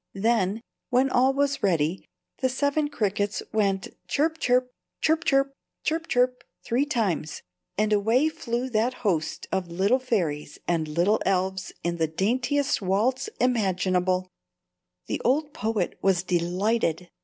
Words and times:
Then, 0.17 0.61
when 0.89 1.11
all 1.11 1.31
was 1.31 1.61
ready, 1.61 2.03
the 2.39 2.49
Seven 2.49 2.87
Crickets 2.89 3.43
went 3.53 3.89
"chirp 4.07 4.39
chirp, 4.39 4.71
chirp 4.99 5.23
chirp, 5.23 5.53
chirp 5.83 6.07
chirp," 6.07 6.43
three 6.63 6.85
times, 6.87 7.43
and 7.77 7.93
away 7.93 8.27
flew 8.27 8.67
that 8.71 8.95
host 9.05 9.45
of 9.51 9.67
little 9.67 9.99
fairies 9.99 10.57
and 10.67 10.87
little 10.87 11.21
elves 11.23 11.71
in 11.83 11.97
the 11.97 12.07
daintiest 12.07 12.81
waltz 12.81 13.27
imaginable: 13.39 14.27
[Illustration: 15.07 15.07
Musical 15.07 15.33
notation] 15.35 15.51
The 15.53 15.53
old 15.53 15.53
poet 15.75 15.99
was 16.01 16.23
delighted. 16.23 17.07